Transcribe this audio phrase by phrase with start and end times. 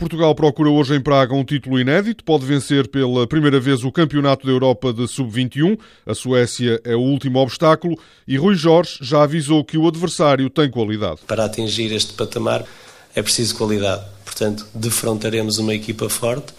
[0.00, 2.24] Portugal procura hoje em Praga um título inédito.
[2.24, 5.78] Pode vencer pela primeira vez o Campeonato da Europa de Sub-21.
[6.06, 10.70] A Suécia é o último obstáculo e Rui Jorge já avisou que o adversário tem
[10.70, 11.20] qualidade.
[11.26, 12.64] Para atingir este patamar
[13.14, 14.02] é preciso qualidade.
[14.24, 16.54] Portanto, defrontaremos uma equipa forte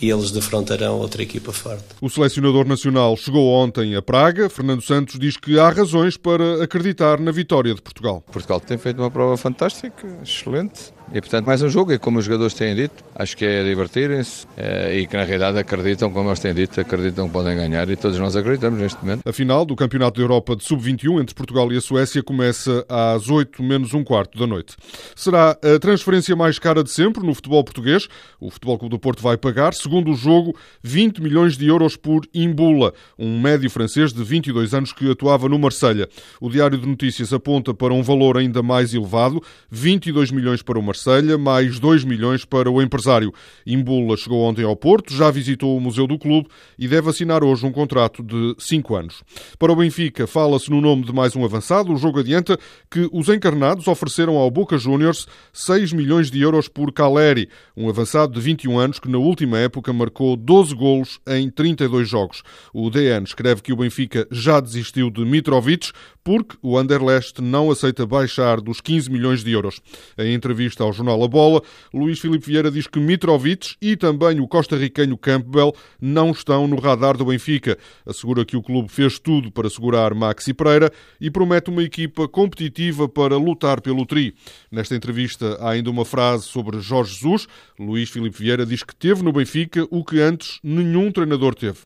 [0.00, 1.84] e eles defrontarão outra equipa forte.
[2.00, 4.50] O selecionador nacional chegou ontem a Praga.
[4.50, 8.24] Fernando Santos diz que há razões para acreditar na vitória de Portugal.
[8.32, 10.92] Portugal tem feito uma prova fantástica, excelente.
[11.14, 14.46] E portanto, mais um jogo, e como os jogadores têm dito, acho que é divertirem-se
[14.56, 17.96] é, e que na realidade acreditam, como eles têm dito, acreditam que podem ganhar e
[17.96, 19.20] todos nós acreditamos neste momento.
[19.28, 23.28] A final do Campeonato da Europa de Sub-21 entre Portugal e a Suécia começa às
[23.28, 24.74] 8 menos um quarto da noite.
[25.14, 28.08] Será a transferência mais cara de sempre no futebol português.
[28.40, 32.26] O Futebol Clube do Porto vai pagar, segundo o jogo, 20 milhões de euros por
[32.32, 36.08] Imbula, um médio francês de 22 anos que atuava no Marselha.
[36.40, 40.82] O Diário de Notícias aponta para um valor ainda mais elevado, 22 milhões para o
[40.82, 43.32] Marselha Marselha, mais 2 milhões para o empresário.
[43.66, 47.66] Imbula chegou ontem ao Porto, já visitou o Museu do Clube e deve assinar hoje
[47.66, 49.22] um contrato de 5 anos.
[49.58, 51.92] Para o Benfica, fala-se no nome de mais um avançado.
[51.92, 52.56] O jogo adianta
[52.88, 58.32] que os encarnados ofereceram ao Boca Juniors 6 milhões de euros por Caleri, um avançado
[58.32, 62.42] de 21 anos que na última época marcou 12 golos em 32 jogos.
[62.72, 65.90] O DN escreve que o Benfica já desistiu de Mitrovic
[66.22, 69.80] porque o Anderlecht não aceita baixar dos 15 milhões de euros.
[70.16, 74.38] Em entrevista ao ao jornal A Bola, Luís Filipe Vieira diz que Mitrovic e também
[74.38, 77.78] o costarriquenho Campbell não estão no radar do Benfica.
[78.06, 83.08] Assegura que o clube fez tudo para segurar Maxi Pereira e promete uma equipa competitiva
[83.08, 84.34] para lutar pelo tri.
[84.70, 87.46] Nesta entrevista há ainda uma frase sobre Jorge Jesus.
[87.78, 91.78] Luís Filipe Vieira diz que teve no Benfica o que antes nenhum treinador teve.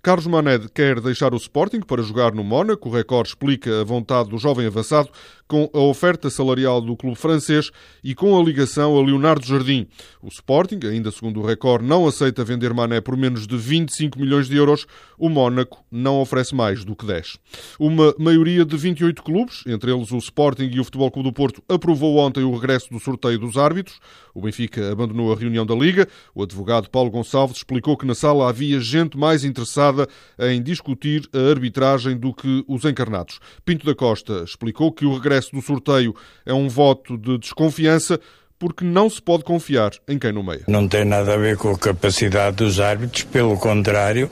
[0.00, 2.88] Carlos Mané quer deixar o Sporting para jogar no Mónaco.
[2.88, 5.10] O Record explica a vontade do jovem avançado
[5.48, 7.70] com a oferta salarial do clube francês
[8.02, 9.86] e com a ligação a Leonardo Jardim.
[10.22, 14.48] O Sporting, ainda segundo o Record, não aceita vender Mané por menos de 25 milhões
[14.48, 14.86] de euros.
[15.18, 17.38] O Mónaco não oferece mais do que 10.
[17.78, 21.62] Uma maioria de 28 clubes, entre eles o Sporting e o Futebol Clube do Porto,
[21.68, 23.98] aprovou ontem o regresso do sorteio dos árbitros.
[24.34, 26.08] O Benfica abandonou a reunião da Liga.
[26.34, 31.50] O advogado Paulo Gonçalves explicou que na sala havia gente mais interessada em discutir a
[31.50, 33.38] arbitragem do que os encarnados.
[33.64, 36.14] Pinto da Costa explicou que o regresso do sorteio
[36.46, 38.18] é um voto de desconfiança
[38.62, 40.62] porque não se pode confiar em quem nomeia.
[40.68, 44.30] Não tem nada a ver com a capacidade dos árbitros, pelo contrário,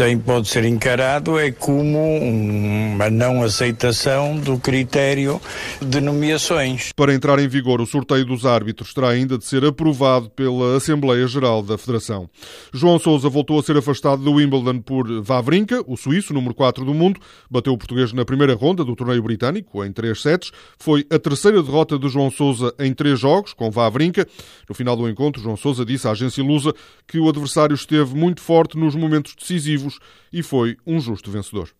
[0.00, 5.38] tem, pode ser encarado é como uma não aceitação do critério
[5.78, 6.90] de nomeações.
[6.96, 11.26] Para entrar em vigor, o sorteio dos árbitros terá ainda de ser aprovado pela Assembleia
[11.26, 12.30] Geral da Federação.
[12.72, 16.94] João Sousa voltou a ser afastado do Wimbledon por Vavrinka, o suíço, número 4 do
[16.94, 20.50] mundo, bateu o português na primeira ronda do torneio britânico, em 3 sets.
[20.78, 24.26] Foi a terceira derrota de João Sousa em 3 jogos, com Vavrinca.
[24.66, 26.72] No final do encontro, João Sousa disse à agência Lusa
[27.06, 29.89] que o adversário esteve muito forte nos momentos decisivos
[30.32, 31.70] e foi um justo vencedor.